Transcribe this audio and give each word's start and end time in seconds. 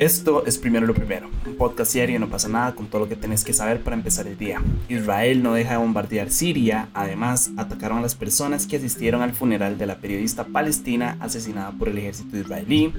Esto 0.00 0.46
es 0.46 0.56
Primero 0.56 0.86
lo 0.86 0.94
Primero, 0.94 1.28
un 1.44 1.56
podcast 1.56 1.92
serio 1.92 2.18
no 2.18 2.30
pasa 2.30 2.48
nada 2.48 2.74
con 2.74 2.86
todo 2.86 3.02
lo 3.02 3.08
que 3.10 3.16
tenés 3.16 3.44
que 3.44 3.52
saber 3.52 3.82
para 3.82 3.94
empezar 3.94 4.26
el 4.26 4.38
día. 4.38 4.62
Israel 4.88 5.42
no 5.42 5.52
deja 5.52 5.72
de 5.72 5.76
bombardear 5.76 6.30
Siria, 6.30 6.88
además 6.94 7.50
atacaron 7.58 7.98
a 7.98 8.00
las 8.00 8.14
personas 8.14 8.66
que 8.66 8.76
asistieron 8.76 9.20
al 9.20 9.34
funeral 9.34 9.76
de 9.76 9.84
la 9.84 9.98
periodista 9.98 10.44
palestina 10.44 11.18
asesinada 11.20 11.72
por 11.72 11.90
el 11.90 11.98
ejército 11.98 12.38
israelí. 12.38 12.94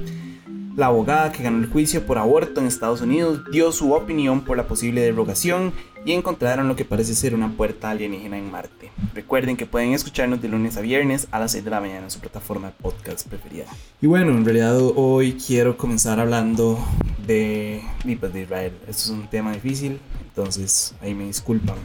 La 0.76 0.86
abogada 0.86 1.32
que 1.32 1.44
ganó 1.44 1.58
el 1.58 1.70
juicio 1.70 2.06
por 2.06 2.18
aborto 2.18 2.62
en 2.62 2.68
Estados 2.68 3.02
Unidos 3.02 3.42
dio 3.52 3.72
su 3.74 3.92
opinión 3.92 4.42
por 4.42 4.56
la 4.56 4.68
posible 4.68 5.02
derogación 5.02 5.74
y 6.06 6.14
encontraron 6.14 6.68
lo 6.68 6.76
que 6.76 6.86
parece 6.86 7.14
ser 7.14 7.36
una 7.36 7.52
puerta 7.52 7.90
alienígena 7.90 8.38
en 8.38 8.50
Marte. 8.50 8.90
Recuerden 9.14 9.58
que 9.58 9.66
pueden 9.66 9.94
escucharnos 9.94 10.42
de 10.42 10.48
lunes 10.48 10.78
a 10.78 10.82
viernes 10.82 11.28
a 11.32 11.40
las 11.40 11.52
6 11.52 11.66
de 11.66 11.72
la 11.72 11.82
mañana 11.82 12.06
en 12.06 12.12
su 12.12 12.20
plataforma 12.20 12.68
de 12.68 12.74
podcast 12.82 13.28
preferida. 13.28 13.66
Y 14.02 14.08
bueno, 14.08 14.32
en 14.32 14.46
realidad 14.46 14.80
hoy 14.96 15.34
quiero 15.34 15.78
comenzar 15.78 16.20
hablando 16.20 16.80
de, 17.28 17.82
de 18.06 18.42
Israel. 18.42 18.74
Esto 18.88 19.04
es 19.04 19.10
un 19.10 19.30
tema 19.30 19.52
difícil, 19.52 20.00
entonces 20.24 20.96
ahí 21.02 21.14
me 21.14 21.26
disculpan. 21.26 21.76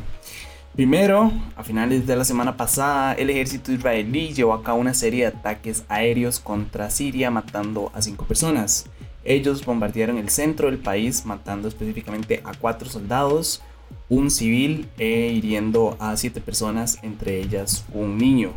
Primero, 0.76 1.32
a 1.56 1.64
finales 1.64 2.06
de 2.06 2.16
la 2.16 2.24
semana 2.26 2.58
pasada, 2.58 3.14
el 3.14 3.30
ejército 3.30 3.72
israelí 3.72 4.34
llevó 4.34 4.52
a 4.52 4.62
cabo 4.62 4.78
una 4.78 4.92
serie 4.92 5.22
de 5.22 5.28
ataques 5.28 5.84
aéreos 5.88 6.38
contra 6.38 6.90
Siria 6.90 7.30
matando 7.30 7.90
a 7.94 8.02
cinco 8.02 8.26
personas. 8.26 8.84
Ellos 9.24 9.64
bombardearon 9.64 10.18
el 10.18 10.28
centro 10.28 10.66
del 10.66 10.76
país 10.76 11.24
matando 11.24 11.66
específicamente 11.66 12.42
a 12.44 12.52
cuatro 12.52 12.90
soldados, 12.90 13.62
un 14.10 14.30
civil 14.30 14.86
e 14.98 15.32
hiriendo 15.32 15.96
a 15.98 16.14
siete 16.18 16.42
personas, 16.42 16.98
entre 17.02 17.40
ellas 17.40 17.86
un 17.94 18.18
niño. 18.18 18.52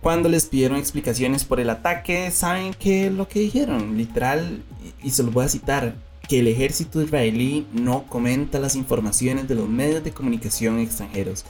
Cuando 0.00 0.28
les 0.28 0.46
pidieron 0.46 0.78
explicaciones 0.78 1.44
por 1.44 1.60
el 1.60 1.70
ataque, 1.70 2.32
¿saben 2.32 2.74
qué 2.74 3.08
lo 3.08 3.28
que 3.28 3.38
dijeron? 3.38 3.96
Literal, 3.96 4.64
y 5.00 5.10
se 5.10 5.22
los 5.22 5.32
voy 5.32 5.44
a 5.44 5.48
citar, 5.48 5.94
que 6.28 6.40
el 6.40 6.48
ejército 6.48 7.02
israelí 7.02 7.66
no 7.72 8.06
comenta 8.06 8.58
las 8.58 8.76
informaciones 8.76 9.48
de 9.48 9.54
los 9.54 9.68
medios 9.68 10.02
de 10.02 10.12
comunicación 10.12 10.78
extranjeros. 10.78 11.44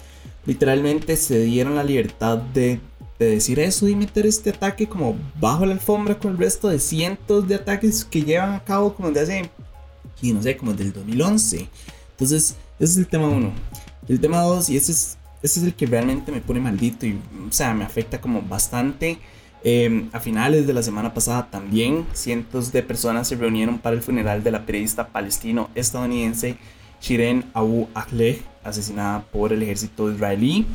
Literalmente 0.44 1.16
se 1.16 1.40
dieron 1.40 1.74
la 1.74 1.84
libertad 1.84 2.38
de, 2.38 2.80
decir 3.18 3.58
eso 3.58 3.88
y 3.88 3.96
meter 3.96 4.26
este 4.26 4.50
ataque 4.50 4.86
como 4.86 5.16
bajo 5.40 5.64
la 5.64 5.72
alfombra 5.72 6.18
con 6.18 6.32
el 6.32 6.38
resto 6.38 6.68
de 6.68 6.78
cientos 6.78 7.48
de 7.48 7.54
ataques 7.54 8.04
que 8.04 8.22
llevan 8.22 8.52
a 8.52 8.62
cabo 8.62 8.94
como 8.94 9.10
desde 9.10 9.38
hace, 9.38 9.50
y 10.20 10.32
no 10.32 10.42
sé, 10.42 10.56
como 10.56 10.72
desde 10.72 10.88
el 10.88 10.92
2011. 10.92 11.66
Entonces, 12.10 12.56
ese 12.78 12.92
es 12.92 12.96
el 12.98 13.06
tema 13.06 13.28
1. 13.28 13.52
El 14.08 14.20
tema 14.20 14.42
2, 14.42 14.68
y 14.68 14.76
ese 14.76 14.92
es, 14.92 15.18
ese 15.42 15.60
es 15.60 15.66
el 15.66 15.74
que 15.74 15.86
realmente 15.86 16.30
me 16.30 16.42
pone 16.42 16.60
maldito 16.60 17.06
y, 17.06 17.18
o 17.48 17.52
sea, 17.52 17.72
me 17.72 17.84
afecta 17.84 18.20
como 18.20 18.42
bastante 18.42 19.18
Em, 19.64 20.08
a 20.12 20.20
finales 20.20 20.66
de 20.66 20.72
la 20.72 20.82
semana 20.82 21.12
pasada 21.12 21.48
también 21.50 22.06
cientos 22.12 22.72
de 22.72 22.82
personas 22.82 23.28
se 23.28 23.36
reunieron 23.36 23.78
para 23.78 23.96
el 23.96 24.02
funeral 24.02 24.44
de 24.44 24.50
la 24.52 24.64
periodista 24.64 25.08
palestino-estadounidense 25.08 26.56
Shiren 27.00 27.44
Abu 27.52 27.88
Akleh, 27.94 28.42
asesinada 28.64 29.22
por 29.32 29.52
el 29.52 29.62
ejército 29.62 30.10
israelí, 30.10 30.66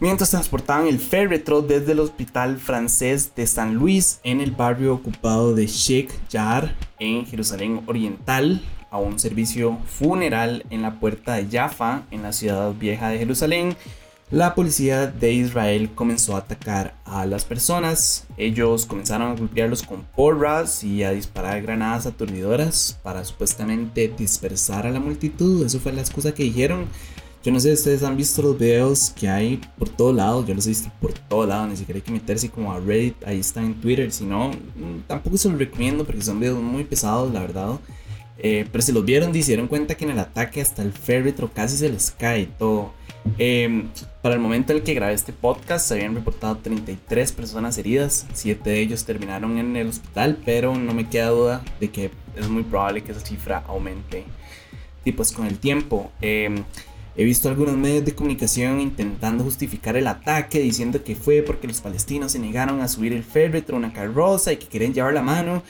mientras 0.00 0.30
transportaban 0.30 0.86
el 0.86 0.98
féretro 0.98 1.62
desde 1.62 1.92
el 1.92 2.00
hospital 2.00 2.58
francés 2.58 3.32
de 3.34 3.46
San 3.46 3.74
Luis 3.74 4.20
en 4.22 4.40
el 4.40 4.52
barrio 4.52 4.94
ocupado 4.94 5.54
de 5.54 5.66
Sheikh 5.66 6.10
Jarrah 6.30 6.74
en 6.98 7.26
Jerusalén 7.26 7.82
Oriental 7.86 8.60
a 8.90 8.98
un 8.98 9.18
servicio 9.18 9.78
funeral 9.86 10.64
en 10.70 10.82
la 10.82 10.94
puerta 10.98 11.34
de 11.34 11.46
Jaffa 11.50 12.02
en 12.10 12.22
la 12.22 12.32
ciudad 12.32 12.72
vieja 12.72 13.08
de 13.08 13.18
Jerusalén 13.18 13.76
la 14.30 14.54
policía 14.54 15.06
de 15.06 15.32
Israel 15.32 15.90
comenzó 15.94 16.36
a 16.36 16.40
atacar 16.40 16.94
a 17.06 17.24
las 17.24 17.46
personas. 17.46 18.26
Ellos 18.36 18.84
comenzaron 18.84 19.28
a 19.28 19.34
golpearlos 19.34 19.82
con 19.82 20.02
porras 20.02 20.84
y 20.84 21.02
a 21.02 21.12
disparar 21.12 21.62
granadas 21.62 22.04
aturdidoras 22.04 22.98
para 23.02 23.24
supuestamente 23.24 24.12
dispersar 24.16 24.86
a 24.86 24.90
la 24.90 25.00
multitud. 25.00 25.64
Eso 25.64 25.80
fue 25.80 25.92
la 25.92 26.02
excusa 26.02 26.34
que 26.34 26.42
dijeron. 26.42 26.86
Yo 27.42 27.52
no 27.52 27.60
sé 27.60 27.68
si 27.68 27.74
ustedes 27.74 28.02
han 28.02 28.18
visto 28.18 28.42
los 28.42 28.58
videos 28.58 29.14
que 29.18 29.30
hay 29.30 29.60
por 29.78 29.88
todo 29.88 30.12
lado. 30.12 30.44
Yo 30.44 30.54
los 30.54 30.66
he 30.66 30.70
visto 30.70 30.90
por 31.00 31.14
todo 31.14 31.46
lado. 31.46 31.66
Ni 31.66 31.78
siquiera 31.78 31.96
hay 31.96 32.02
que 32.02 32.12
meterse 32.12 32.50
como 32.50 32.70
a 32.70 32.80
Reddit. 32.80 33.24
Ahí 33.24 33.40
están 33.40 33.64
en 33.64 33.80
Twitter. 33.80 34.12
Si 34.12 34.24
no, 34.24 34.50
mm, 34.50 35.06
tampoco 35.06 35.38
se 35.38 35.48
los 35.48 35.58
recomiendo 35.58 36.04
porque 36.04 36.20
son 36.20 36.38
videos 36.38 36.60
muy 36.60 36.84
pesados, 36.84 37.32
la 37.32 37.40
verdad. 37.40 37.78
Eh, 38.40 38.66
pero 38.70 38.82
si 38.82 38.92
los 38.92 39.04
vieron, 39.04 39.34
se 39.34 39.42
dieron 39.42 39.66
cuenta 39.66 39.96
que 39.96 40.04
en 40.04 40.12
el 40.12 40.18
ataque 40.18 40.60
hasta 40.60 40.82
el 40.82 40.92
féretro 40.92 41.50
casi 41.52 41.76
se 41.76 41.88
les 41.88 42.10
cae 42.12 42.46
todo. 42.58 42.92
Em, 43.36 43.88
para 44.22 44.34
el 44.34 44.40
momento 44.40 44.72
en 44.72 44.78
el 44.78 44.84
que 44.84 44.94
grabé 44.94 45.12
este 45.12 45.32
podcast 45.32 45.88
se 45.88 45.94
habían 45.94 46.14
reportado 46.14 46.56
33 46.56 47.32
personas 47.32 47.76
heridas, 47.76 48.26
7 48.32 48.70
de 48.70 48.80
ellos 48.80 49.04
terminaron 49.04 49.58
en 49.58 49.76
el 49.76 49.88
hospital, 49.88 50.38
pero 50.44 50.74
no 50.76 50.94
me 50.94 51.08
queda 51.08 51.28
duda 51.30 51.64
de 51.80 51.90
que 51.90 52.10
es 52.36 52.48
muy 52.48 52.62
probable 52.62 53.02
que 53.02 53.12
esa 53.12 53.20
cifra 53.20 53.64
aumente. 53.66 54.24
Y 55.04 55.12
pues 55.12 55.32
con 55.32 55.46
el 55.46 55.58
tiempo, 55.58 56.10
em, 56.20 56.64
he 57.16 57.24
visto 57.24 57.48
algunos 57.48 57.76
medios 57.76 58.04
de 58.04 58.14
comunicación 58.14 58.80
intentando 58.80 59.44
justificar 59.44 59.96
el 59.96 60.06
ataque, 60.06 60.60
diciendo 60.60 61.02
que 61.02 61.16
fue 61.16 61.42
porque 61.42 61.66
los 61.66 61.80
palestinos 61.80 62.32
se 62.32 62.38
negaron 62.38 62.80
a 62.80 62.88
subir 62.88 63.12
el 63.12 63.24
féretro, 63.24 63.76
una 63.76 63.92
carroza 63.92 64.52
y 64.52 64.56
que 64.56 64.68
querían 64.68 64.94
llevar 64.94 65.14
la 65.14 65.22
mano 65.22 65.62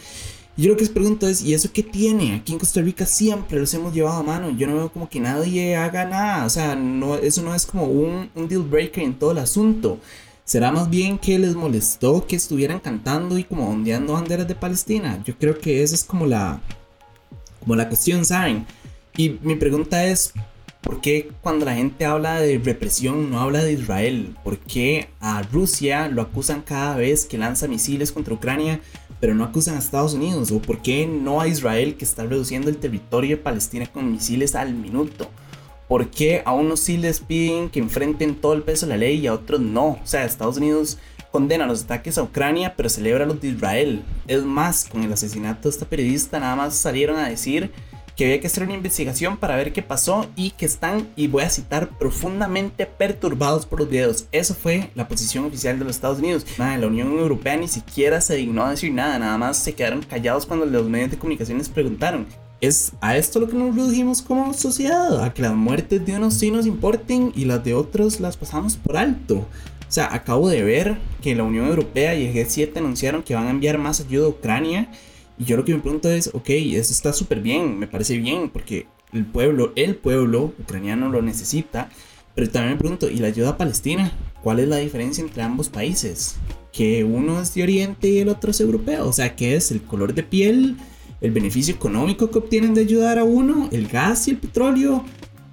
yo 0.58 0.70
lo 0.70 0.76
que 0.76 0.82
les 0.82 0.90
pregunto 0.90 1.28
es, 1.28 1.40
¿y 1.42 1.54
eso 1.54 1.70
qué 1.72 1.84
tiene? 1.84 2.34
Aquí 2.34 2.52
en 2.52 2.58
Costa 2.58 2.80
Rica 2.80 3.06
siempre 3.06 3.60
los 3.60 3.72
hemos 3.74 3.94
llevado 3.94 4.18
a 4.18 4.22
mano. 4.24 4.50
Yo 4.50 4.66
no 4.66 4.74
veo 4.74 4.92
como 4.92 5.08
que 5.08 5.20
nadie 5.20 5.76
haga 5.76 6.04
nada. 6.04 6.44
O 6.44 6.50
sea, 6.50 6.74
no, 6.74 7.14
eso 7.14 7.42
no 7.42 7.54
es 7.54 7.64
como 7.64 7.84
un, 7.84 8.28
un 8.34 8.48
deal 8.48 8.62
breaker 8.62 9.04
en 9.04 9.14
todo 9.14 9.30
el 9.30 9.38
asunto. 9.38 10.00
¿Será 10.44 10.72
más 10.72 10.90
bien 10.90 11.16
que 11.16 11.38
les 11.38 11.54
molestó 11.54 12.26
que 12.26 12.34
estuvieran 12.34 12.80
cantando 12.80 13.38
y 13.38 13.44
como 13.44 13.70
ondeando 13.70 14.14
banderas 14.14 14.48
de 14.48 14.56
Palestina? 14.56 15.22
Yo 15.24 15.38
creo 15.38 15.56
que 15.56 15.84
esa 15.84 15.94
es 15.94 16.02
como 16.02 16.26
la, 16.26 16.60
como 17.60 17.76
la 17.76 17.86
cuestión, 17.86 18.24
¿saben? 18.24 18.66
Y 19.16 19.38
mi 19.42 19.54
pregunta 19.54 20.06
es, 20.06 20.32
¿por 20.80 21.00
qué 21.00 21.30
cuando 21.40 21.66
la 21.66 21.74
gente 21.74 22.04
habla 22.04 22.40
de 22.40 22.58
represión 22.58 23.30
no 23.30 23.40
habla 23.40 23.62
de 23.62 23.74
Israel? 23.74 24.34
¿Por 24.42 24.58
qué 24.58 25.08
a 25.20 25.42
Rusia 25.42 26.08
lo 26.08 26.22
acusan 26.22 26.62
cada 26.62 26.96
vez 26.96 27.26
que 27.26 27.38
lanza 27.38 27.68
misiles 27.68 28.10
contra 28.10 28.34
Ucrania? 28.34 28.80
Pero 29.20 29.34
no 29.34 29.44
acusan 29.44 29.76
a 29.76 29.78
Estados 29.78 30.14
Unidos? 30.14 30.50
¿O 30.50 30.60
por 30.60 30.82
qué 30.82 31.06
no 31.06 31.40
a 31.40 31.48
Israel 31.48 31.96
que 31.96 32.04
está 32.04 32.24
reduciendo 32.24 32.68
el 32.70 32.78
territorio 32.78 33.36
de 33.36 33.42
Palestina 33.42 33.86
con 33.86 34.10
misiles 34.10 34.54
al 34.54 34.74
minuto? 34.74 35.28
¿Por 35.88 36.10
qué 36.10 36.42
a 36.44 36.52
unos 36.52 36.80
sí 36.80 36.96
les 36.96 37.20
piden 37.20 37.70
que 37.70 37.80
enfrenten 37.80 38.34
todo 38.34 38.52
el 38.52 38.62
peso 38.62 38.86
de 38.86 38.90
la 38.90 38.98
ley 38.98 39.18
y 39.18 39.26
a 39.26 39.34
otros 39.34 39.60
no? 39.60 39.86
O 39.86 40.00
sea, 40.04 40.24
Estados 40.24 40.58
Unidos 40.58 40.98
condena 41.30 41.66
los 41.66 41.84
ataques 41.84 42.18
a 42.18 42.22
Ucrania, 42.22 42.74
pero 42.76 42.88
celebra 42.88 43.26
los 43.26 43.40
de 43.40 43.48
Israel. 43.48 44.02
Es 44.26 44.44
más, 44.44 44.86
con 44.86 45.02
el 45.02 45.12
asesinato 45.12 45.68
de 45.68 45.70
esta 45.70 45.86
periodista, 45.86 46.40
nada 46.40 46.56
más 46.56 46.74
salieron 46.74 47.16
a 47.16 47.28
decir 47.28 47.70
que 48.18 48.24
había 48.24 48.40
que 48.40 48.48
hacer 48.48 48.64
una 48.64 48.74
investigación 48.74 49.36
para 49.36 49.54
ver 49.54 49.72
qué 49.72 49.80
pasó 49.80 50.26
y 50.34 50.50
que 50.50 50.66
están, 50.66 51.06
y 51.14 51.28
voy 51.28 51.44
a 51.44 51.50
citar, 51.50 51.96
profundamente 52.00 52.84
perturbados 52.84 53.64
por 53.64 53.78
los 53.78 53.88
videos. 53.88 54.26
Eso 54.32 54.54
fue 54.54 54.90
la 54.96 55.06
posición 55.06 55.44
oficial 55.44 55.78
de 55.78 55.84
los 55.84 55.94
Estados 55.94 56.18
Unidos. 56.18 56.44
Nada, 56.58 56.76
la 56.78 56.88
Unión 56.88 57.16
Europea 57.16 57.56
ni 57.56 57.68
siquiera 57.68 58.20
se 58.20 58.34
dignó 58.34 58.64
a 58.64 58.70
decir 58.70 58.92
nada, 58.92 59.20
nada 59.20 59.38
más 59.38 59.56
se 59.56 59.72
quedaron 59.74 60.02
callados 60.02 60.46
cuando 60.46 60.66
los 60.66 60.88
medios 60.88 61.12
de 61.12 61.18
comunicación 61.18 61.58
les 61.58 61.68
preguntaron. 61.68 62.26
Es 62.60 62.90
a 63.00 63.16
esto 63.16 63.38
lo 63.38 63.46
que 63.46 63.56
nos 63.56 63.76
redujimos 63.76 64.20
como 64.20 64.52
sociedad, 64.52 65.22
a 65.22 65.32
que 65.32 65.42
las 65.42 65.54
muertes 65.54 66.04
de 66.04 66.16
unos 66.16 66.34
sí 66.34 66.50
nos 66.50 66.66
importen 66.66 67.32
y 67.36 67.44
las 67.44 67.62
de 67.62 67.74
otros 67.74 68.18
las 68.18 68.36
pasamos 68.36 68.74
por 68.74 68.96
alto. 68.96 69.36
O 69.36 69.92
sea, 69.92 70.12
acabo 70.12 70.48
de 70.48 70.64
ver 70.64 70.98
que 71.22 71.36
la 71.36 71.44
Unión 71.44 71.68
Europea 71.68 72.16
y 72.16 72.26
el 72.26 72.34
G7 72.34 72.78
anunciaron 72.78 73.22
que 73.22 73.36
van 73.36 73.46
a 73.46 73.50
enviar 73.50 73.78
más 73.78 74.00
ayuda 74.00 74.26
a 74.26 74.30
Ucrania 74.30 74.88
y 75.38 75.44
yo 75.44 75.56
lo 75.56 75.64
que 75.64 75.72
me 75.72 75.80
pregunto 75.80 76.10
es, 76.10 76.30
ok, 76.34 76.48
eso 76.48 76.92
está 76.92 77.12
súper 77.12 77.40
bien, 77.40 77.78
me 77.78 77.86
parece 77.86 78.16
bien, 78.18 78.50
porque 78.50 78.86
el 79.12 79.24
pueblo, 79.24 79.72
el 79.76 79.94
pueblo 79.94 80.52
ucraniano 80.58 81.08
lo 81.10 81.22
necesita, 81.22 81.90
pero 82.34 82.50
también 82.50 82.74
me 82.74 82.78
pregunto, 82.78 83.08
¿y 83.08 83.16
la 83.16 83.28
ayuda 83.28 83.50
a 83.50 83.56
Palestina? 83.56 84.12
¿Cuál 84.42 84.60
es 84.60 84.68
la 84.68 84.76
diferencia 84.76 85.22
entre 85.22 85.42
ambos 85.42 85.68
países? 85.68 86.36
Que 86.72 87.04
uno 87.04 87.40
es 87.40 87.54
de 87.54 87.62
Oriente 87.62 88.08
y 88.08 88.18
el 88.18 88.28
otro 88.28 88.50
es 88.50 88.60
europeo, 88.60 89.08
o 89.08 89.12
sea, 89.12 89.36
¿qué 89.36 89.56
es? 89.56 89.70
¿El 89.70 89.82
color 89.82 90.12
de 90.14 90.22
piel? 90.22 90.76
¿El 91.20 91.30
beneficio 91.32 91.74
económico 91.74 92.30
que 92.30 92.38
obtienen 92.38 92.74
de 92.74 92.82
ayudar 92.82 93.18
a 93.18 93.24
uno? 93.24 93.68
¿El 93.72 93.88
gas 93.88 94.28
y 94.28 94.32
el 94.32 94.38
petróleo? 94.38 95.04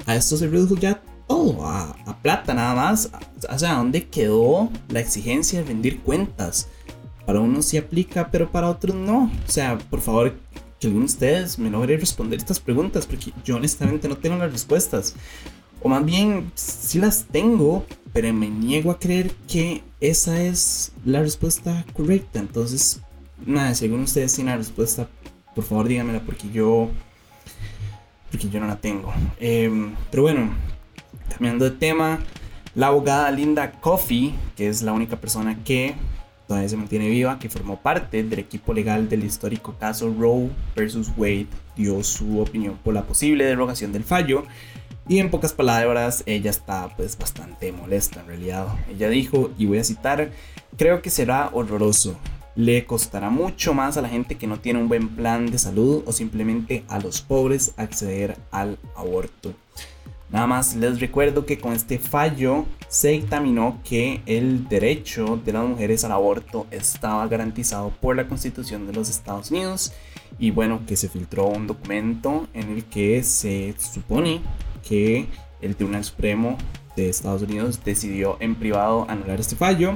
A 0.06 0.16
esto 0.16 0.38
se 0.38 0.48
redujo 0.48 0.76
ya 0.76 1.02
todo, 1.28 1.66
a, 1.66 1.96
a 2.06 2.22
plata 2.22 2.54
nada 2.54 2.76
más. 2.76 3.10
O 3.50 3.58
sea, 3.58 3.76
¿dónde 3.76 4.08
quedó 4.08 4.70
la 4.90 5.00
exigencia 5.00 5.60
de 5.60 5.66
rendir 5.66 6.02
cuentas? 6.02 6.70
Para 7.25 7.39
unos 7.39 7.66
sí 7.66 7.77
aplica, 7.77 8.30
pero 8.31 8.51
para 8.51 8.69
otros 8.69 8.95
no. 8.95 9.31
O 9.48 9.51
sea, 9.51 9.77
por 9.77 10.01
favor, 10.01 10.36
que 10.80 10.88
alguno 10.88 11.06
de 11.06 11.12
ustedes 11.12 11.57
me 11.57 11.69
logre 11.69 11.98
responder 11.98 12.39
estas 12.39 12.60
preguntas, 12.60 13.06
porque 13.06 13.31
yo 13.44 13.56
honestamente 13.56 14.07
no 14.07 14.18
tengo 14.18 14.38
las 14.38 14.51
respuestas. 14.51 15.16
O 15.81 15.89
más 15.89 16.04
bien, 16.06 16.51
sí 16.56 17.00
las 17.00 17.25
tengo, 17.25 17.86
pero 18.13 18.33
me 18.33 18.50
niego 18.50 18.92
a 18.92 19.00
creer 19.00 19.31
que 19.48 19.83
esa 20.01 20.42
es 20.42 20.92
la 21.04 21.22
respuesta 21.22 21.86
correcta. 21.94 22.39
Entonces, 22.39 23.01
nada, 23.45 23.74
si 23.75 23.86
alguno 23.86 24.01
de 24.01 24.06
ustedes 24.06 24.33
tiene 24.33 24.51
la 24.51 24.57
respuesta, 24.57 25.07
por 25.54 25.63
favor 25.63 25.88
díganmela, 25.88 26.22
porque 26.22 26.50
yo, 26.50 26.89
porque 28.31 28.50
yo 28.50 28.60
no 28.60 28.68
la 28.68 28.77
tengo. 28.77 29.13
Em, 29.39 29.94
pero 30.12 30.24
bueno, 30.24 30.50
cambiando 31.30 31.66
de 31.66 31.72
tema, 31.72 32.19
la 32.75 32.88
abogada 32.88 33.31
Linda 33.31 33.72
Coffey, 33.72 34.36
que 34.56 34.68
es 34.68 34.81
la 34.81 34.94
única 34.94 35.16
persona 35.18 35.63
que 35.63 35.95
todavía 36.48 36.70
se 36.70 36.78
mantiene 36.78 37.10
viva, 37.10 37.40
que 37.40 37.50
formó 37.50 37.82
parte 37.82 38.24
del 38.24 38.40
equipo 38.40 38.74
legal 38.74 39.10
del 39.10 39.24
histórico 39.24 39.76
caso 39.80 40.14
Roe 40.18 40.50
versus 40.76 41.12
Wade, 41.18 41.48
dio 41.76 42.04
su 42.04 42.40
opinión 42.40 42.78
por 42.84 42.94
la 42.94 43.04
posible 43.04 43.46
derogación 43.46 43.92
del 43.92 44.04
fallo. 44.04 44.44
Y 45.08 45.20
en 45.20 45.30
pocas 45.30 45.54
palabras, 45.54 46.24
ella 46.26 46.50
está 46.50 46.96
pues 46.96 47.18
bastante 47.18 47.72
molesta 47.72 48.22
en 48.22 48.28
realidad. 48.28 48.68
Ella 48.90 49.10
dijo, 49.10 49.52
y 49.58 49.68
voy 49.68 49.78
a 49.78 49.84
citar, 49.84 50.32
creo 50.78 51.02
que 51.02 51.12
será 51.12 51.50
horroroso. 51.54 52.16
Le 52.56 52.86
costará 52.86 53.30
mucho 53.30 53.74
más 53.74 53.98
a 53.98 54.02
la 54.02 54.10
gente 54.10 54.36
que 54.36 54.48
no 54.48 54.60
tiene 54.60 54.80
un 54.80 54.88
buen 54.88 55.10
plan 55.10 55.46
de 55.46 55.60
salud 55.60 56.04
o 56.06 56.12
simplemente 56.12 56.86
a 56.88 57.00
los 57.00 57.22
pobres 57.22 57.74
acceder 57.78 58.38
al 58.50 58.80
aborto. 58.96 59.54
Nada 60.30 60.48
más 60.48 60.75
les 60.75 61.00
recuerdo 61.00 61.45
que 61.45 61.60
con 61.60 61.74
este 61.74 62.00
fallo 62.00 62.66
se 62.89 63.10
dictaminó 63.10 63.80
que 63.83 64.22
el 64.25 64.68
derecho 64.68 65.39
de 65.44 65.54
las 65.54 65.66
mujeres 65.66 66.04
al 66.04 66.12
aborto 66.12 66.66
estaba 66.72 67.27
garantizado 67.27 67.92
por 68.01 68.16
la 68.16 68.27
Constitución 68.27 68.88
de 68.88 68.94
los 68.94 69.10
Estados 69.10 69.51
Unidos 69.51 69.94
y 70.39 70.51
bueno, 70.51 70.81
que 70.88 70.98
se 70.98 71.10
filtró 71.10 71.45
un 71.48 71.68
documento 71.68 72.48
en 72.54 72.72
el 72.72 72.86
que 72.86 73.24
se 73.24 73.75
supone 73.77 74.42
que 74.88 75.27
el 75.62 75.75
Tribunal 75.75 76.04
Supremo 76.04 76.57
de 76.95 77.10
Estados 77.10 77.44
Unidos 77.44 77.80
decidió 77.83 78.38
en 78.39 78.56
privado 78.56 79.06
anular 79.10 79.39
este 79.39 79.56
fallo 79.56 79.94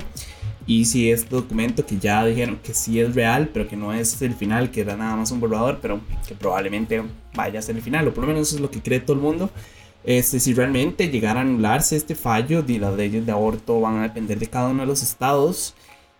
y 0.70 0.86
si 0.86 1.10
este 1.10 1.36
documento 1.36 1.84
que 1.84 1.98
ya 1.98 2.24
dijeron 2.24 2.60
que 2.62 2.76
sí 2.76 3.00
es 3.00 3.16
real, 3.16 3.50
pero 3.52 3.68
que 3.68 3.76
no 3.76 3.92
es 3.92 4.22
el 4.22 4.36
final, 4.36 4.70
que 4.70 4.82
era 4.82 4.96
nada 4.96 5.16
más 5.16 5.32
un 5.32 5.40
borrador, 5.40 5.80
pero 5.82 6.00
que 6.28 6.36
probablemente 6.36 7.02
vaya 7.34 7.58
a 7.58 7.62
ser 7.64 7.76
el 7.76 7.82
final, 7.82 8.08
o 8.08 8.14
por 8.14 8.24
lo 8.24 8.28
menos 8.28 8.50
eso 8.50 8.58
es 8.58 8.62
lo 8.62 8.70
que 8.70 8.80
cree 8.80 9.00
todo 9.00 9.16
el 9.16 9.22
mundo. 9.24 9.50
Este, 10.04 10.40
si 10.40 10.54
realmente 10.54 11.10
llegara 11.10 11.40
a 11.40 11.44
anularse 11.44 11.96
este 11.96 12.16
fallo, 12.16 12.64
y 12.68 12.80
las 12.80 12.96
leyes 12.96 13.26
de 13.26 13.32
aborto 13.32 13.82
van 13.82 13.98
a 13.98 14.04
depender 14.04 14.40
de 14.40 14.48
cada 14.48 14.70
uno 14.70 14.82
de 14.82 14.88
los 14.88 15.04
estados 15.04 15.76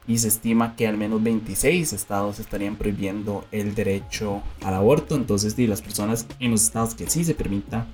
y 0.08 0.18
se 0.18 0.28
estima 0.28 0.76
que 0.76 0.88
al 0.88 0.98
menos 0.98 1.22
26 1.22 1.94
estados 1.94 2.40
estarían 2.40 2.76
prohibiendo 2.76 3.46
el 3.52 3.76
derecho 3.76 4.42
al 4.64 4.74
aborto. 4.74 5.16
Entonces, 5.16 5.56
di, 5.56 5.68
las 5.68 5.84
personas 5.84 6.26
en 6.40 6.52
los 6.52 6.64
estados 6.64 6.96
que 6.96 7.08
sí 7.08 7.24
se 7.24 7.36
permita 7.36 7.86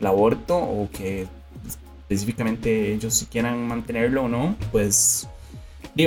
el 0.00 0.06
aborto 0.06 0.56
o 0.56 0.88
que 0.90 1.28
específicamente 1.66 2.94
ellos 2.94 3.14
si 3.14 3.26
quieran 3.26 3.66
mantenerlo 3.68 4.24
o 4.24 4.28
no, 4.28 4.56
pues 4.70 5.28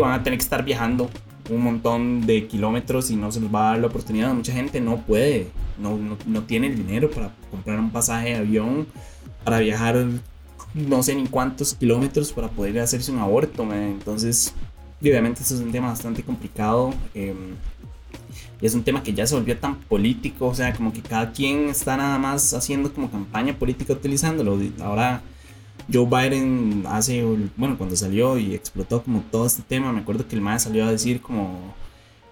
van 0.02 0.20
a 0.20 0.24
tener 0.24 0.40
que 0.40 0.44
estar 0.44 0.66
viajando 0.66 1.10
un 1.50 1.62
montón 1.62 2.26
de 2.26 2.48
kilómetros 2.48 3.12
y 3.12 3.16
no 3.16 3.32
se 3.32 3.40
les 3.40 3.54
va 3.54 3.68
a 3.68 3.72
dar 3.72 3.80
la 3.82 3.88
oportunidad. 3.88 4.34
Mucha 4.34 4.52
gente 4.52 4.82
no 4.82 4.98
puede, 4.98 5.48
no, 5.77 6.18
no, 6.25 6.44
tiene 6.44 6.68
el 6.68 6.75
dinero 6.75 7.10
para 7.12 7.33
comprar 7.51 7.80
un 7.80 7.92
pasaje 7.92 8.30
de 8.30 8.36
avión, 8.36 8.88
para 9.44 9.60
viajar 9.60 10.06
no 10.74 11.04
sé 11.04 11.16
ni 11.16 11.27
cuántos 11.27 11.74
kilómetros 11.74 12.31
para 12.31 12.50
poder 12.50 12.80
hacerse 12.80 13.12
un 13.12 13.19
aborto. 13.19 13.63
Entonces, 13.74 14.54
obviamente, 15.01 15.42
esto 15.42 15.56
es 15.56 15.62
un 15.62 15.72
tema 15.72 15.88
bastante 15.88 16.24
complicado. 16.24 16.94
Em, 17.13 17.56
y 18.62 18.66
es 18.66 18.74
un 18.74 18.83
tema 18.83 19.04
que 19.04 19.13
ya 19.13 19.27
se 19.27 19.36
volvió 19.36 19.57
tan 19.57 19.75
político, 19.81 20.48
o 20.48 20.56
sea, 20.56 20.74
como 20.74 20.94
que 20.94 21.01
cada 21.01 21.31
quien 21.31 21.69
está 21.69 21.98
nada 21.98 22.18
más 22.18 22.54
haciendo 22.54 22.94
como 22.94 23.12
campaña 23.12 23.57
política 23.57 23.94
utilizándolo. 23.94 24.57
Ahora 24.81 25.21
Joe 25.92 26.06
Biden 26.06 26.83
hace, 26.88 27.24
bueno, 27.57 27.78
cuando 27.78 27.95
salió 27.95 28.38
y 28.38 28.56
explotó 28.56 29.04
como 29.04 29.21
todo 29.31 29.45
este 29.45 29.62
tema, 29.62 29.92
me 29.92 30.00
acuerdo 30.01 30.28
que 30.28 30.36
el 30.36 30.42
MAE 30.42 30.60
salió 30.60 30.86
a 30.86 30.92
decir 30.92 31.21
como, 31.21 31.74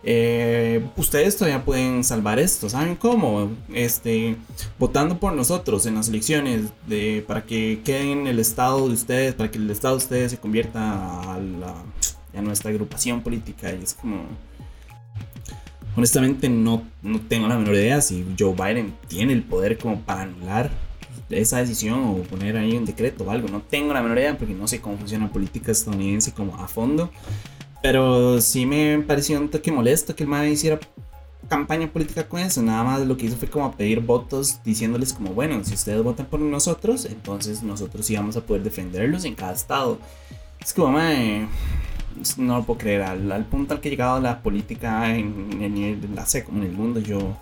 eh, 0.06 0.86
ustedes 0.98 1.38
todavía 1.38 1.64
pueden 1.64 2.04
salvar 2.04 2.38
esto, 2.38 2.70
¿saben 2.70 2.96
cómo? 2.96 3.52
Este, 3.74 4.36
votando 4.78 5.18
por 5.18 5.34
nosotros 5.34 5.86
en 5.86 5.96
las 5.96 6.10
elecciones 6.10 6.72
de, 6.88 7.24
para 7.26 7.46
que 7.46 7.82
queden 7.86 8.28
el 8.28 8.40
estado 8.40 8.88
de 8.88 8.94
ustedes, 8.94 9.34
para 9.34 9.50
que 9.50 9.58
el 9.58 9.70
estado 9.70 9.96
de 9.96 10.04
ustedes 10.04 10.32
se 10.32 10.38
convierta 10.38 11.34
a, 11.34 11.40
la, 11.40 11.76
a 12.38 12.42
nuestra 12.42 12.72
agrupación 12.72 13.22
política 13.22 13.72
y 13.72 13.84
es 13.84 13.94
como... 13.94 14.26
Honestamente 15.96 16.50
no, 16.50 16.82
no 17.04 17.22
tengo 17.22 17.48
la 17.48 17.56
menor 17.56 17.76
idea 17.76 18.02
si 18.02 18.26
Joe 18.38 18.56
Biden 18.56 18.96
tiene 19.08 19.32
el 19.32 19.44
poder 19.44 19.78
como 19.78 20.02
para 20.02 20.24
anular 20.24 20.72
esa 21.30 21.60
decisión 21.60 22.00
o 22.00 22.16
poner 22.24 22.58
ahí 22.58 22.76
un 22.76 22.86
decreto 22.86 23.24
o 23.24 23.32
algo. 23.32 23.48
No 23.48 23.62
tengo 23.62 23.94
la 23.94 24.02
menor 24.02 24.18
idea 24.18 24.38
porque 24.38 24.54
no 24.54 24.68
sé 24.68 24.82
cómo 24.82 24.98
funciona 24.98 25.28
la 25.28 25.32
política 25.32 25.72
estadounidense 25.72 26.34
como 26.34 26.56
a 26.56 26.68
fondo. 26.68 27.12
Pero 27.84 28.40
sí 28.40 28.66
me 28.66 28.98
pareció 29.00 29.38
un 29.38 29.50
toque 29.50 29.70
molesto 29.70 30.16
que 30.16 30.24
el 30.24 30.30
MAE 30.30 30.52
hiciera 30.52 30.80
campaña 31.50 31.92
política 31.92 32.26
con 32.26 32.40
eso. 32.40 32.62
Nada 32.62 32.82
más 32.82 33.02
lo 33.02 33.18
que 33.18 33.26
hizo 33.26 33.36
fue 33.36 33.50
como 33.50 33.76
pedir 33.76 34.00
votos 34.00 34.62
diciéndoles 34.64 35.12
como, 35.12 35.34
bueno, 35.34 35.62
si 35.66 35.74
ustedes 35.74 36.02
votan 36.02 36.28
por 36.28 36.40
nosotros, 36.40 37.04
entonces 37.04 37.62
nosotros 37.62 38.06
sí 38.06 38.16
vamos 38.16 38.38
a 38.38 38.42
poder 38.42 38.64
defenderlos 38.64 39.26
en 39.26 39.36
cada 39.36 39.52
estado. 39.52 40.00
Es 40.62 40.74
como, 40.74 40.94
mae, 40.94 41.46
no 42.38 42.60
lo 42.60 42.64
puedo 42.64 42.80
creer. 42.80 43.02
Al, 43.02 43.46
punto 43.48 43.74
al 43.74 43.82
que 43.82 43.90
ha 43.90 43.92
llegado 43.92 44.22
la 44.22 44.42
política 44.42 45.14
en, 45.14 45.62
en, 45.62 46.16
la 46.16 46.26
sé, 46.26 46.46
como 46.46 46.60
en 46.60 46.70
el 46.70 46.72
mundo, 46.72 47.02
yo 47.02 47.36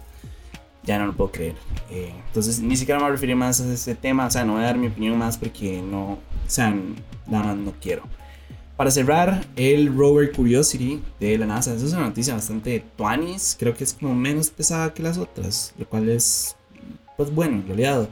ya 0.81 0.97
no 0.97 1.05
lo 1.05 1.13
puedo 1.13 1.31
creer. 1.31 1.53
Eh, 1.91 2.11
entonces, 2.27 2.59
ni 2.61 2.75
siquiera 2.77 2.99
me 2.99 3.07
referir 3.11 3.35
más 3.35 3.61
a 3.61 3.71
ese 3.71 3.93
tema, 3.93 4.25
o 4.25 4.31
sea, 4.31 4.43
no 4.43 4.53
voy 4.53 4.63
a 4.63 4.65
dar 4.65 4.77
mi 4.79 4.87
opinión 4.87 5.19
más 5.19 5.37
porque 5.37 5.83
no, 5.83 6.13
o 6.13 6.19
sea, 6.47 6.73
nada 7.27 7.43
más 7.43 7.57
no 7.57 7.73
quiero. 7.79 8.01
Para 8.81 8.89
cerrar, 8.89 9.45
el 9.57 9.95
rover 9.95 10.31
Curiosity 10.31 11.03
de 11.19 11.37
la 11.37 11.45
NASA, 11.45 11.75
esa 11.75 11.85
es 11.85 11.93
una 11.93 12.07
noticia 12.07 12.33
bastante 12.33 12.83
tuanis, 12.97 13.55
creo 13.59 13.75
que 13.75 13.83
es 13.83 13.93
como 13.93 14.15
menos 14.15 14.49
pesada 14.49 14.91
que 14.91 15.03
las 15.03 15.19
otras, 15.19 15.75
lo 15.77 15.87
cual 15.87 16.09
es, 16.09 16.55
pues 17.15 17.31
bueno, 17.31 17.57
en 17.57 17.67
realidad. 17.67 18.09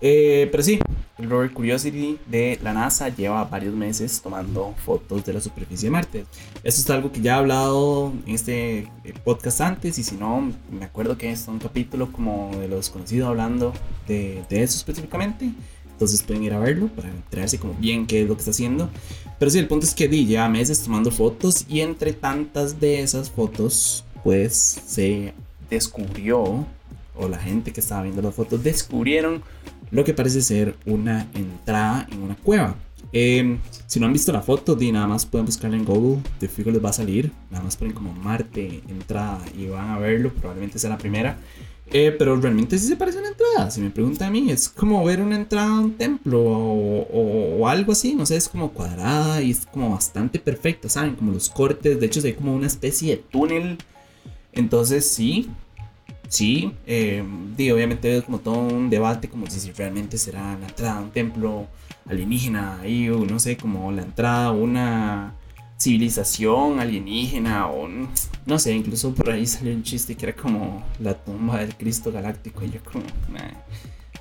Eh, 0.00 0.48
pero 0.50 0.64
sí, 0.64 0.80
el 1.18 1.30
rover 1.30 1.52
Curiosity 1.52 2.18
de 2.26 2.58
la 2.64 2.72
NASA 2.72 3.10
lleva 3.10 3.44
varios 3.44 3.76
meses 3.76 4.20
tomando 4.20 4.74
fotos 4.84 5.24
de 5.24 5.34
la 5.34 5.40
superficie 5.40 5.86
de 5.86 5.92
Marte. 5.92 6.24
Esto 6.64 6.80
es 6.80 6.90
algo 6.90 7.12
que 7.12 7.20
ya 7.20 7.34
he 7.34 7.38
hablado 7.38 8.12
en 8.26 8.34
este 8.34 8.78
eh, 9.04 9.14
podcast 9.22 9.60
antes 9.60 10.00
y 10.00 10.02
si 10.02 10.16
no, 10.16 10.52
me 10.68 10.84
acuerdo 10.84 11.16
que 11.16 11.30
es 11.30 11.46
un 11.46 11.60
capítulo 11.60 12.10
como 12.10 12.50
de 12.58 12.66
lo 12.66 12.74
desconocido 12.74 13.28
hablando 13.28 13.72
de 14.08 14.42
eso 14.50 14.78
específicamente. 14.78 15.52
Entonces 15.98 16.22
pueden 16.22 16.44
ir 16.44 16.52
a 16.52 16.60
verlo 16.60 16.86
para 16.94 17.08
enterarse 17.08 17.58
como 17.58 17.74
bien 17.74 18.06
qué 18.06 18.22
es 18.22 18.28
lo 18.28 18.36
que 18.36 18.38
está 18.38 18.52
haciendo. 18.52 18.88
Pero 19.40 19.50
sí, 19.50 19.58
el 19.58 19.66
punto 19.66 19.84
es 19.84 19.94
que 19.94 20.06
di, 20.06 20.26
lleva 20.26 20.48
meses 20.48 20.80
tomando 20.80 21.10
fotos 21.10 21.66
y 21.68 21.80
entre 21.80 22.12
tantas 22.12 22.78
de 22.78 23.00
esas 23.00 23.30
fotos, 23.32 24.04
pues 24.22 24.80
se 24.86 25.34
descubrió, 25.68 26.64
o 27.16 27.28
la 27.28 27.38
gente 27.38 27.72
que 27.72 27.80
estaba 27.80 28.04
viendo 28.04 28.22
las 28.22 28.32
fotos 28.32 28.62
descubrieron 28.62 29.42
lo 29.90 30.04
que 30.04 30.14
parece 30.14 30.40
ser 30.40 30.76
una 30.86 31.26
entrada 31.34 32.06
en 32.12 32.22
una 32.22 32.36
cueva. 32.36 32.76
Em, 33.10 33.58
si 33.88 33.98
no 33.98 34.06
han 34.06 34.12
visto 34.12 34.30
la 34.30 34.42
foto, 34.42 34.76
di, 34.76 34.92
nada 34.92 35.08
más 35.08 35.26
pueden 35.26 35.46
buscarla 35.46 35.76
en 35.76 35.84
Google, 35.84 36.22
de 36.38 36.46
fijo 36.46 36.70
les 36.70 36.84
va 36.84 36.90
a 36.90 36.92
salir, 36.92 37.32
nada 37.50 37.64
más 37.64 37.76
ponen 37.76 37.92
como 37.92 38.12
Marte, 38.12 38.84
entrada 38.88 39.40
y 39.56 39.66
van 39.66 39.90
a 39.90 39.98
verlo, 39.98 40.32
probablemente 40.32 40.78
sea 40.78 40.90
la 40.90 40.98
primera. 40.98 41.38
Eh, 41.90 42.14
pero 42.18 42.36
realmente 42.36 42.78
sí 42.78 42.86
se 42.86 42.96
parece 42.96 43.16
a 43.16 43.20
una 43.22 43.30
entrada, 43.30 43.70
si 43.70 43.80
me 43.80 43.90
pregunta 43.90 44.26
a 44.26 44.30
mí, 44.30 44.50
es 44.50 44.68
como 44.68 45.02
ver 45.04 45.22
una 45.22 45.36
entrada 45.36 45.68
a 45.68 45.80
un 45.80 45.94
templo 45.94 46.42
o, 46.42 47.66
algo 47.66 47.92
así, 47.92 48.14
no 48.14 48.26
sé, 48.26 48.36
es 48.36 48.48
como 48.48 48.72
cuadrada 48.72 49.40
y 49.40 49.52
es 49.52 49.66
como 49.66 49.90
bastante 49.90 50.38
perfecta, 50.38 50.90
¿saben? 50.90 51.16
Como 51.16 51.32
los 51.32 51.48
cortes, 51.48 51.98
de 51.98 52.06
hecho 52.06 52.20
ve 52.20 52.34
como 52.34 52.54
una 52.54 52.66
especie 52.66 53.16
de 53.16 53.22
túnel. 53.30 53.78
Entonces 54.52 55.08
sí, 55.08 55.48
sí, 56.28 56.72
eh, 56.86 57.24
obviamente 57.72 58.18
es 58.18 58.24
como 58.24 58.38
todo 58.40 58.58
un 58.58 58.90
debate 58.90 59.28
como 59.28 59.46
si 59.48 59.70
realmente 59.72 60.18
será 60.18 60.58
la 60.58 60.66
entrada 60.66 60.98
a 60.98 61.00
un 61.00 61.10
templo 61.10 61.68
alienígena 62.06 62.80
ahí, 62.80 63.08
o 63.08 63.24
no 63.24 63.38
sé, 63.38 63.56
como 63.56 63.92
la 63.92 64.02
entrada 64.02 64.46
a 64.46 64.52
una 64.52 65.34
civilización 65.78 66.80
alienígena 66.80 67.68
o 67.68 67.88
no 68.46 68.58
sé, 68.58 68.74
incluso 68.74 69.14
por 69.14 69.30
ahí 69.30 69.46
salió 69.46 69.72
un 69.72 69.82
chiste 69.82 70.16
que 70.16 70.26
era 70.26 70.36
como 70.36 70.84
la 70.98 71.14
tumba 71.14 71.58
del 71.58 71.76
Cristo 71.76 72.10
Galáctico 72.10 72.64
y 72.64 72.70
yo 72.70 72.80
como, 72.82 73.04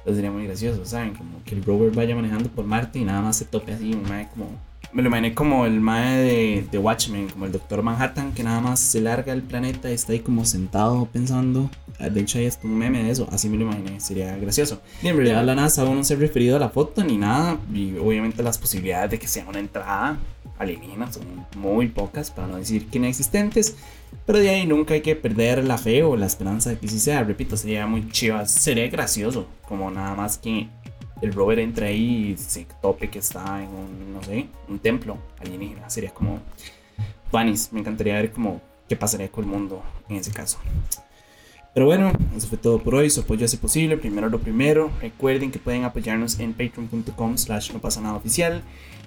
eso 0.05 0.15
sería 0.15 0.31
muy 0.31 0.45
gracioso, 0.45 0.85
¿saben? 0.85 1.15
Como 1.15 1.43
que 1.43 1.55
el 1.55 1.63
rover 1.63 1.91
vaya 1.91 2.15
manejando 2.15 2.49
por 2.49 2.65
Marte 2.65 2.99
y 2.99 3.05
nada 3.05 3.21
más 3.21 3.37
se 3.37 3.45
tope 3.45 3.73
así, 3.73 3.93
un 3.93 4.03
como 4.33 4.67
me 4.93 5.01
lo 5.01 5.09
imaginé 5.09 5.33
como 5.33 5.65
el 5.65 5.79
mae 5.79 6.17
de, 6.17 6.67
de, 6.71 6.77
Watchmen, 6.77 7.27
como 7.27 7.45
el 7.45 7.51
Doctor 7.51 7.83
Manhattan, 7.83 8.33
que 8.33 8.43
nada 8.43 8.61
más 8.61 8.79
se 8.79 9.01
larga 9.01 9.33
el 9.33 9.43
planeta 9.43 9.89
y 9.89 9.93
está 9.93 10.13
ahí 10.13 10.19
como 10.19 10.45
sentado 10.45 11.05
pensando. 11.11 11.69
De 11.99 12.19
hecho, 12.21 12.37
hay 12.37 12.45
hasta 12.45 12.67
un 12.67 12.77
meme 12.77 13.03
de 13.03 13.11
eso, 13.11 13.27
así 13.31 13.49
me 13.49 13.57
lo 13.57 13.63
imaginé, 13.63 13.99
sería 13.99 14.37
gracioso. 14.37 14.81
Y 15.01 15.07
en 15.07 15.17
realidad, 15.17 15.43
la 15.43 15.55
NASA 15.55 15.81
aún 15.81 15.97
no 15.97 16.03
se 16.03 16.13
ha 16.13 16.17
referido 16.17 16.55
a 16.55 16.59
la 16.59 16.69
foto 16.69 17.03
ni 17.03 17.17
nada, 17.17 17.57
y 17.73 17.97
obviamente 17.97 18.41
las 18.43 18.57
posibilidades 18.57 19.11
de 19.11 19.19
que 19.19 19.27
sea 19.27 19.45
una 19.47 19.59
entrada 19.59 20.17
alienígena 20.59 21.11
son 21.11 21.23
muy 21.55 21.87
pocas, 21.87 22.31
para 22.31 22.47
no 22.47 22.57
decir 22.57 22.87
que 22.87 22.97
inexistentes. 22.97 23.75
Pero 24.25 24.39
de 24.39 24.49
ahí 24.49 24.65
nunca 24.65 24.93
hay 24.93 25.01
que 25.01 25.15
perder 25.15 25.63
la 25.63 25.77
fe 25.77 26.03
o 26.03 26.15
la 26.15 26.25
esperanza 26.25 26.69
de 26.69 26.77
que 26.77 26.87
sí 26.87 26.99
sea. 26.99 27.23
Repito, 27.23 27.57
sería 27.57 27.87
muy 27.87 28.09
chiva, 28.09 28.45
sería 28.45 28.87
gracioso, 28.87 29.47
como 29.67 29.91
nada 29.91 30.15
más 30.15 30.37
que 30.37 30.67
el 31.21 31.33
rover 31.33 31.59
entre 31.59 31.87
ahí 31.87 32.31
y 32.31 32.37
se 32.37 32.65
tope 32.81 33.09
que 33.09 33.19
está 33.19 33.63
en 33.63 33.69
un, 33.69 34.13
no 34.13 34.23
sé, 34.23 34.47
un 34.67 34.79
templo 34.79 35.17
alienígena. 35.39 35.89
Sería 35.89 36.13
como 36.13 36.39
Vanis. 37.31 37.71
Me 37.71 37.79
encantaría 37.79 38.15
ver 38.15 38.31
como 38.31 38.61
qué 38.87 38.95
pasaría 38.95 39.29
con 39.29 39.43
el 39.43 39.49
mundo 39.49 39.83
en 40.09 40.17
ese 40.17 40.31
caso. 40.31 40.59
Pero 41.77 41.85
bueno, 41.85 42.11
eso 42.35 42.47
fue 42.47 42.57
todo 42.57 42.79
por 42.79 42.95
hoy. 42.95 43.07
Su 43.11 43.21
apoyo 43.21 43.45
hace 43.45 43.55
posible. 43.55 43.97
Primero 43.97 44.29
lo 44.29 44.39
primero. 44.39 44.89
Recuerden 44.99 45.51
que 45.51 45.59
pueden 45.59 45.83
apoyarnos 45.83 46.39
en 46.39 46.53
patreon.com 46.53 47.37
slash 47.37 47.71
no 47.71 47.77
pasa 47.77 48.01
nada 48.01 48.15
oficial. 48.15 48.63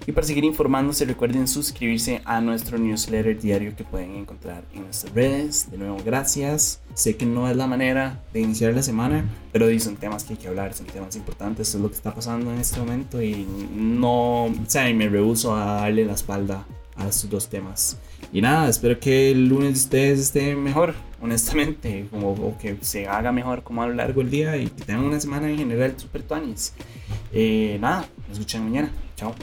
Y 0.07 0.13
para 0.13 0.25
seguir 0.25 0.45
informándose, 0.45 1.03
recuerden 1.03 1.49
suscribirse 1.49 2.21
a 2.23 2.39
nuestro 2.39 2.77
newsletter 2.77 3.37
diario 3.37 3.75
que 3.75 3.83
pueden 3.83 4.15
encontrar 4.15 4.63
en 4.73 4.83
nuestras 4.83 5.13
redes. 5.13 5.69
De 5.69 5.77
nuevo, 5.77 5.97
gracias. 6.05 6.79
Sé 6.93 7.17
que 7.17 7.25
no 7.25 7.49
es 7.49 7.57
la 7.57 7.67
manera 7.67 8.23
de 8.31 8.39
iniciar 8.39 8.73
la 8.73 8.83
semana, 8.83 9.25
pero 9.51 9.67
son 9.77 9.97
temas 9.97 10.23
que 10.23 10.35
hay 10.35 10.39
que 10.39 10.47
hablar, 10.47 10.73
son 10.73 10.85
temas 10.85 11.13
importantes. 11.17 11.67
Eso 11.67 11.77
es 11.77 11.83
lo 11.83 11.89
que 11.89 11.97
está 11.97 12.15
pasando 12.15 12.53
en 12.53 12.59
este 12.59 12.79
momento 12.79 13.21
y 13.21 13.45
no, 13.75 14.45
o 14.45 14.53
sea, 14.67 14.85
me 14.93 15.09
rehuso 15.09 15.53
a 15.57 15.81
darle 15.81 16.05
la 16.05 16.13
espalda 16.13 16.65
a 16.95 17.09
estos 17.09 17.29
dos 17.29 17.49
temas. 17.49 17.97
Y 18.33 18.41
nada, 18.41 18.69
espero 18.69 18.99
que 18.99 19.31
el 19.31 19.47
lunes 19.47 19.79
ustedes 19.79 20.19
estén 20.19 20.63
mejor, 20.63 20.93
honestamente, 21.21 22.07
como, 22.09 22.31
o 22.31 22.57
que 22.57 22.77
se 22.81 23.07
haga 23.07 23.31
mejor 23.31 23.63
como 23.63 23.83
a 23.83 23.87
lo 23.87 23.93
largo 23.93 24.21
del 24.21 24.31
día 24.31 24.57
y 24.57 24.67
que 24.67 24.83
tengan 24.83 25.05
una 25.05 25.19
semana 25.19 25.49
en 25.49 25.57
general 25.57 25.93
super 25.97 26.23
tuanis. 26.23 26.73
Eh, 27.33 27.77
nada, 27.81 28.05
nos 28.27 28.37
escuchan 28.37 28.63
mañana. 28.63 28.91
Chao. 29.15 29.35